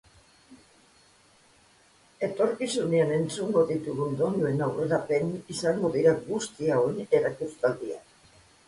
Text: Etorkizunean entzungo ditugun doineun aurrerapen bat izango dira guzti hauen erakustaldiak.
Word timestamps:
Etorkizunean 2.27 3.13
entzungo 3.19 3.63
ditugun 3.73 4.19
doineun 4.23 4.67
aurrerapen 4.71 5.31
bat 5.37 5.53
izango 5.59 5.95
dira 5.99 6.19
guzti 6.33 6.77
hauen 6.79 7.01
erakustaldiak. 7.21 8.23